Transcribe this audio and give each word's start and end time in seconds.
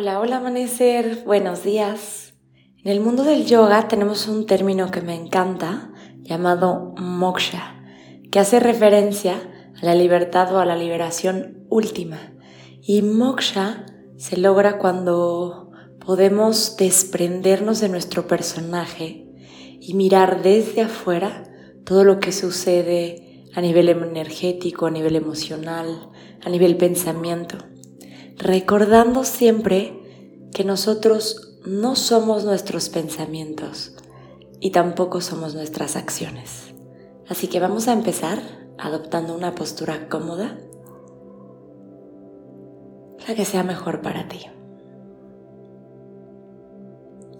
Hola, 0.00 0.20
hola 0.20 0.36
amanecer, 0.36 1.24
buenos 1.26 1.64
días. 1.64 2.32
En 2.84 2.92
el 2.92 3.00
mundo 3.00 3.24
del 3.24 3.46
yoga 3.46 3.88
tenemos 3.88 4.28
un 4.28 4.46
término 4.46 4.92
que 4.92 5.00
me 5.00 5.16
encanta 5.16 5.92
llamado 6.22 6.94
moksha, 6.96 7.82
que 8.30 8.38
hace 8.38 8.60
referencia 8.60 9.34
a 9.82 9.84
la 9.84 9.96
libertad 9.96 10.54
o 10.54 10.60
a 10.60 10.64
la 10.64 10.76
liberación 10.76 11.66
última. 11.68 12.32
Y 12.80 13.02
moksha 13.02 13.86
se 14.16 14.36
logra 14.36 14.78
cuando 14.78 15.72
podemos 16.06 16.76
desprendernos 16.76 17.80
de 17.80 17.88
nuestro 17.88 18.28
personaje 18.28 19.26
y 19.80 19.94
mirar 19.94 20.44
desde 20.44 20.82
afuera 20.82 21.42
todo 21.84 22.04
lo 22.04 22.20
que 22.20 22.30
sucede 22.30 23.48
a 23.52 23.60
nivel 23.60 23.88
energético, 23.88 24.86
a 24.86 24.92
nivel 24.92 25.16
emocional, 25.16 26.08
a 26.44 26.50
nivel 26.50 26.76
pensamiento 26.76 27.58
recordando 28.38 29.24
siempre 29.24 30.48
que 30.52 30.64
nosotros 30.64 31.58
no 31.66 31.96
somos 31.96 32.44
nuestros 32.44 32.88
pensamientos 32.88 33.96
y 34.60 34.70
tampoco 34.70 35.20
somos 35.20 35.54
nuestras 35.54 35.96
acciones. 35.96 36.72
Así 37.28 37.48
que 37.48 37.60
vamos 37.60 37.88
a 37.88 37.92
empezar 37.92 38.38
adoptando 38.78 39.34
una 39.34 39.54
postura 39.54 40.08
cómoda, 40.08 40.56
la 43.26 43.34
que 43.34 43.44
sea 43.44 43.64
mejor 43.64 44.00
para 44.00 44.28
ti. 44.28 44.46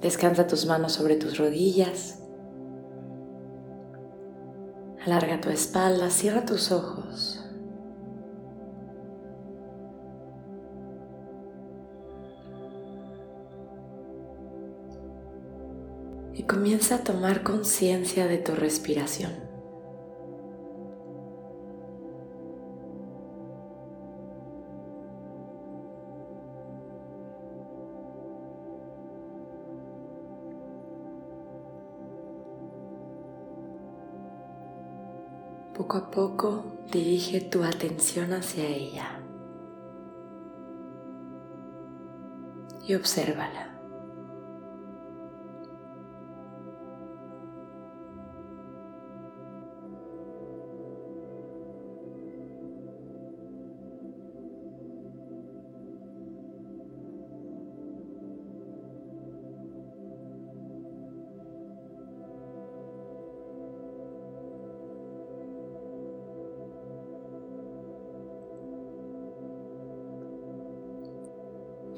Descansa 0.02 0.46
tus 0.46 0.66
manos 0.66 0.92
sobre 0.92 1.16
tus 1.16 1.38
rodillas. 1.38 2.20
Alarga 5.04 5.40
tu 5.40 5.48
espalda, 5.48 6.10
cierra 6.10 6.44
tus 6.44 6.70
ojos. 6.70 7.47
Y 16.38 16.44
comienza 16.44 16.94
a 16.94 16.98
tomar 17.02 17.42
conciencia 17.42 18.28
de 18.28 18.38
tu 18.38 18.54
respiración. 18.54 19.32
Poco 35.76 35.96
a 35.96 36.10
poco 36.12 36.64
dirige 36.92 37.40
tu 37.40 37.64
atención 37.64 38.32
hacia 38.32 38.64
ella 38.64 39.20
y 42.86 42.94
obsérvala. 42.94 43.77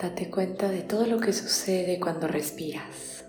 Date 0.01 0.31
cuenta 0.31 0.71
de 0.71 0.81
todo 0.81 1.05
lo 1.05 1.21
que 1.21 1.31
sucede 1.31 2.00
cuando 2.00 2.27
respiras. 2.27 3.27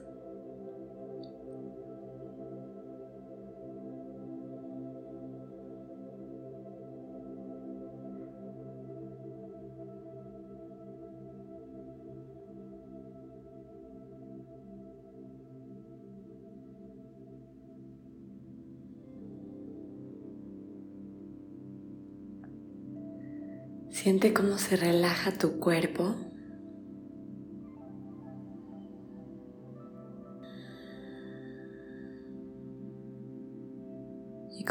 Siente 23.90 24.34
cómo 24.34 24.58
se 24.58 24.78
relaja 24.78 25.34
tu 25.34 25.60
cuerpo 25.60 26.31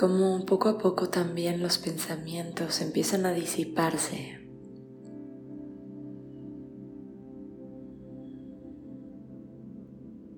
y 0.01 0.07
como 0.07 0.47
poco 0.47 0.71
a 0.71 0.79
poco 0.79 1.11
también 1.11 1.61
los 1.61 1.77
pensamientos 1.77 2.81
empiezan 2.81 3.27
a 3.27 3.33
disiparse. 3.33 4.39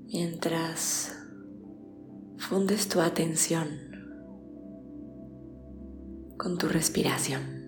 Mientras 0.06 1.16
fundes 2.38 2.88
tu 2.88 3.00
atención 3.00 3.68
con 6.36 6.58
tu 6.58 6.66
respiración. 6.66 7.61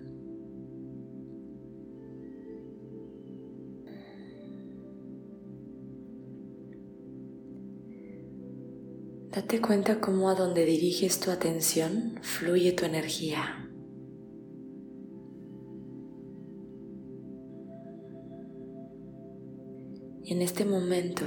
Date 9.35 9.59
cuenta 9.59 9.99
cómo 9.99 10.29
a 10.29 10.33
donde 10.33 10.63
diriges 10.63 11.19
tu 11.19 11.29
atención 11.29 12.17
fluye 12.21 12.71
tu 12.71 12.85
energía. 12.85 13.69
Y 20.23 20.31
en 20.31 20.41
este 20.41 20.63
momento 20.63 21.25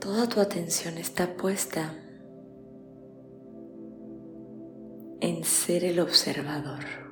toda 0.00 0.28
tu 0.28 0.40
atención 0.40 0.98
está 0.98 1.36
puesta 1.36 1.94
en 5.20 5.44
ser 5.44 5.84
el 5.84 6.00
observador. 6.00 7.03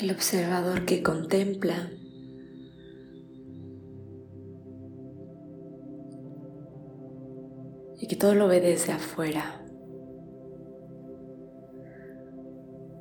El 0.00 0.10
observador 0.10 0.84
que 0.84 1.02
contempla 1.02 1.90
y 8.00 8.06
que 8.06 8.16
todo 8.16 8.34
lo 8.34 8.48
ve 8.48 8.60
desde 8.60 8.92
afuera. 8.92 9.64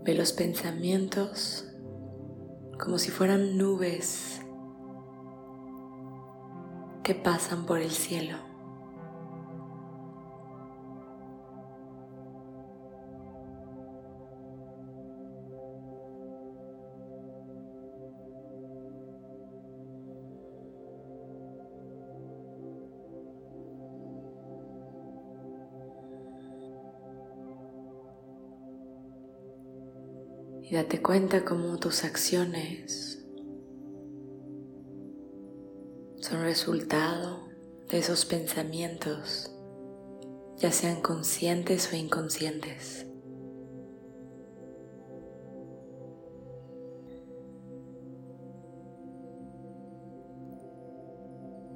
Ve 0.05 0.13
los 0.13 0.33
pensamientos 0.33 1.67
como 2.79 2.97
si 2.97 3.11
fueran 3.11 3.57
nubes 3.57 4.41
que 7.03 7.15
pasan 7.15 7.65
por 7.65 7.81
el 7.81 7.91
cielo. 7.91 8.52
Y 30.65 30.75
date 30.75 31.01
cuenta 31.01 31.43
cómo 31.43 31.77
tus 31.77 32.05
acciones 32.05 33.21
son 36.21 36.41
resultado 36.41 37.49
de 37.89 37.97
esos 37.99 38.23
pensamientos, 38.23 39.53
ya 40.57 40.71
sean 40.71 41.01
conscientes 41.01 41.91
o 41.91 41.97
inconscientes. 41.97 43.05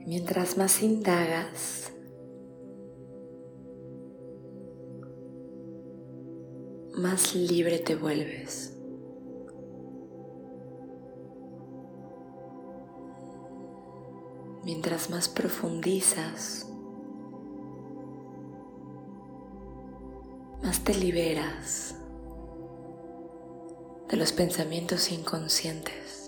Mientras 0.05 0.57
más 0.57 0.81
indagas, 0.81 1.91
más 6.93 7.35
libre 7.35 7.79
te 7.79 7.95
vuelves. 7.95 8.76
Mientras 14.67 15.09
más 15.09 15.29
profundizas, 15.29 16.67
más 20.61 20.81
te 20.81 20.93
liberas 20.93 21.95
de 24.09 24.17
los 24.17 24.33
pensamientos 24.33 25.09
inconscientes. 25.09 26.26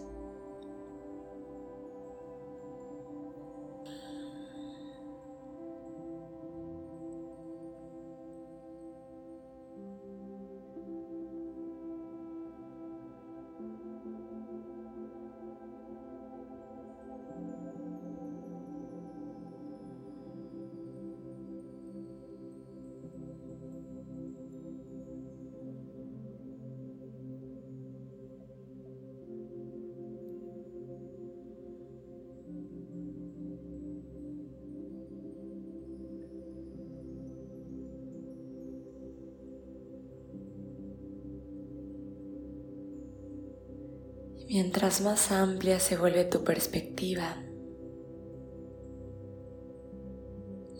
Mientras 44.52 45.02
más 45.02 45.32
amplia 45.32 45.80
se 45.80 45.96
vuelve 45.96 46.26
tu 46.26 46.44
perspectiva, 46.44 47.38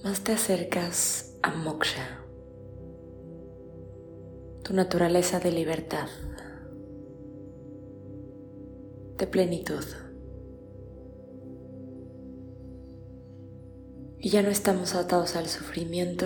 más 0.04 0.24
te 0.24 0.32
acercas 0.32 1.38
a 1.44 1.56
moksha, 1.56 2.26
tu 4.64 4.74
naturaleza 4.74 5.40
de 5.40 5.52
libertad, 5.52 6.08
de 9.20 9.28
plenitud. 9.28 9.86
Y 14.18 14.32
ya 14.32 14.42
no 14.42 14.50
estamos 14.50 14.96
atados 14.96 15.36
al 15.36 15.46
sufrimiento, 15.46 16.26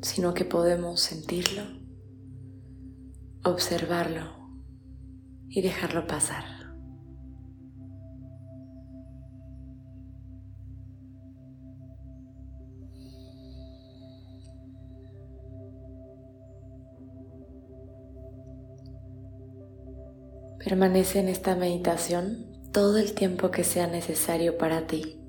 sino 0.00 0.32
que 0.32 0.46
podemos 0.46 1.02
sentirlo, 1.02 1.64
observarlo 3.44 4.39
y 5.50 5.62
dejarlo 5.62 6.06
pasar. 6.06 6.44
Permanece 20.62 21.18
en 21.18 21.28
esta 21.28 21.56
meditación 21.56 22.46
todo 22.70 22.98
el 22.98 23.14
tiempo 23.14 23.50
que 23.50 23.64
sea 23.64 23.86
necesario 23.86 24.56
para 24.56 24.86
ti. 24.86 25.20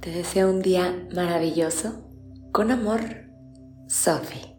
Te 0.00 0.10
deseo 0.10 0.50
un 0.50 0.62
día 0.62 1.08
maravilloso. 1.12 2.06
Con 2.52 2.70
amor, 2.70 3.00
Sophie. 3.88 4.49